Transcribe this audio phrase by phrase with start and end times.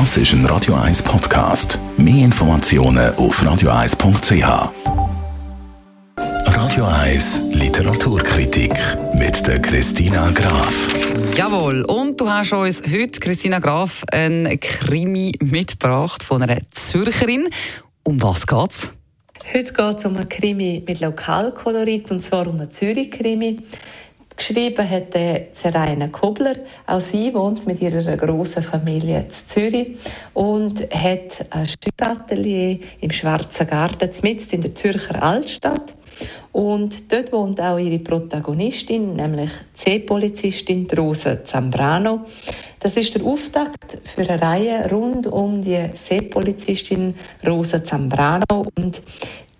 [0.00, 1.78] Das ist ein Radio 1 Podcast.
[1.96, 4.72] Mehr Informationen auf radio1.ch.
[6.16, 8.74] Radio 1 Literaturkritik
[9.14, 10.74] mit der Christina Graf.
[11.36, 17.48] Jawohl, und du hast uns heute, Christina Graf, ein Krimi mitgebracht von einer Zürcherin.
[18.02, 18.92] Um was geht's?
[19.52, 23.58] Heute geht es um einen Krimi mit Lokalkolorit, und zwar um einen Zürich-Krimi.
[24.36, 26.56] Geschrieben hat der Zeraina Kobler.
[26.86, 29.96] Auch sie wohnt mit ihrer großen Familie in Zürich
[30.34, 35.94] und hat ein Schreibatelier im Schwarzen Garten, mitten in der Zürcher Altstadt.
[36.52, 42.20] Und dort wohnt auch ihre Protagonistin, nämlich C-Polizistin Rosa Zambrano.
[42.80, 47.14] Das ist der Auftakt für eine Reihe rund um die See-Polizistin
[47.46, 48.66] Rosa Zambrano.
[48.76, 49.00] Und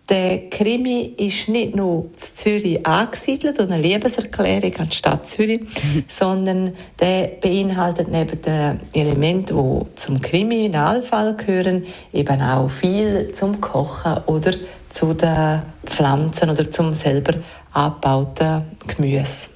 [0.09, 5.63] der Krimi ist nicht nur in Zürich angesiedelt und eine Liebeserklärung an die Stadt Zürich,
[6.09, 14.19] sondern der beinhaltet neben den Elementen, die zum Kriminalfall gehören, eben auch viel zum Kochen
[14.27, 14.53] oder
[14.91, 17.35] zu den Pflanzen oder zum selber
[17.73, 19.51] angebauten Gemüse.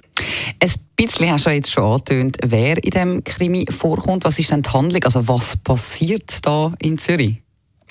[0.60, 4.24] Ein bisschen hast du jetzt schon angetönt, wer in diesem Krimi vorkommt.
[4.24, 5.04] Was ist denn die Handlung?
[5.04, 7.42] Also was passiert da in Zürich?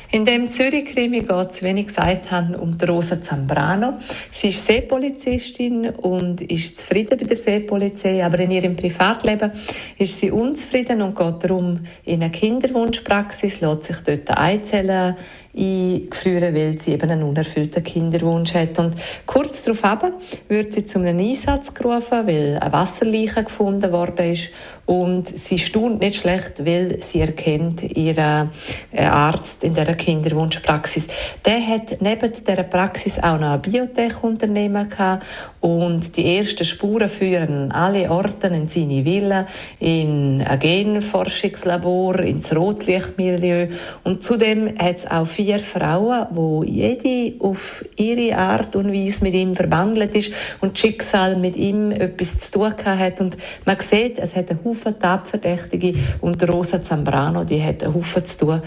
[0.10, 3.96] In dem Zürich-Krimi geht es, wie ich gesagt habe, um Rosa Zambrano.
[4.32, 9.52] Sie ist Seepolizistin und ist zufrieden bei der Seepolizei, aber in ihrem Privatleben
[9.98, 15.18] ist sie unzufrieden und geht darum in eine Kinderwunschpraxis, lässt sich dort einzählen
[15.58, 18.80] eingeführt, weil sie eben einen unerfüllten Kinderwunsch hat.
[18.80, 20.14] Und kurz darauf
[20.48, 24.52] wird sie zu einem Einsatz gerufen, weil eine Wasserleiche gefunden worden ist.
[24.88, 28.52] Und sie staunt nicht schlecht, weil sie erkennt, ihren
[28.94, 31.10] äh, Arzt in der Kinderwunschpraxis,
[31.46, 35.26] der hat neben dieser Praxis auch noch ein Biotech-Unternehmen gehabt.
[35.60, 39.48] Und die ersten Spuren führen alle Orte in seine Villa,
[39.80, 43.68] in ein Genforschungslabor, ins Rotlichtmilieu.
[44.06, 49.34] Und zudem hat es auch vier Frauen, wo jede auf ihre Art und Weise mit
[49.34, 53.20] ihm verbandelt ist und Schicksal mit ihm etwas zu tun hat.
[53.20, 53.36] Und
[53.66, 58.38] man sieht, es hat einen Haufen Tatverdächtige und Rosa Zambrano, die hat einen Haufen zu
[58.38, 58.62] tun,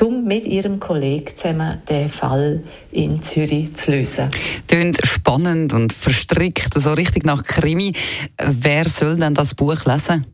[0.00, 2.62] um mit ihrem Kollegen zusammen den Fall
[2.92, 4.28] in Zürich zu lösen.
[4.68, 7.92] Klingt spannend und verstrickt so richtig nach Krimi.
[8.38, 10.26] Wer soll denn das Buch lesen?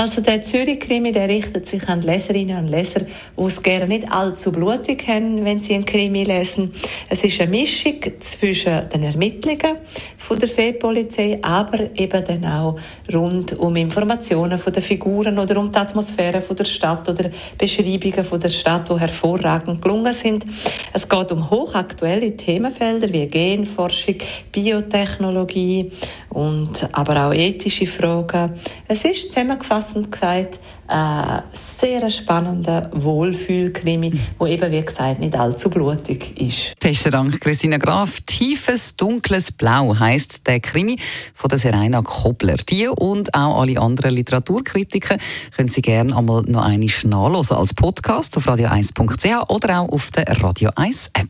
[0.00, 4.50] Also der Zürich-Krimi, der richtet sich an Leserinnen und Leser, die es gerne nicht allzu
[4.50, 6.72] blutig haben, wenn sie einen Krimi lesen.
[7.10, 9.76] Es ist eine Mischung zwischen den Ermittlungen
[10.16, 12.78] von der Seepolizei, aber eben dann auch
[13.12, 17.28] rund um Informationen von den Figuren oder um die Atmosphäre von der Stadt oder
[17.58, 20.46] Beschreibungen von der Stadt, die hervorragend gelungen sind.
[20.94, 24.16] Es geht um hochaktuelle Themenfelder wie Genforschung,
[24.50, 25.90] Biotechnologie
[26.30, 28.54] und aber auch ethische Fragen.
[28.88, 29.32] Es ist
[29.90, 36.78] zusammenfassend gesagt ein sehr spannender Wohlfühlkrimi, wo eben wie gesagt nicht allzu blutig ist.
[36.80, 38.20] Besten Dank, Christina Graf.
[38.26, 40.98] Tiefes dunkles Blau heißt der Krimi
[41.32, 42.56] von der Serena Kobler.
[42.56, 45.16] Die und auch alle anderen Literaturkritiker
[45.56, 50.42] können Sie gerne einmal noch eine nachlesen als Podcast auf radio1.ch oder auch auf der
[50.42, 51.29] Radio 1 App.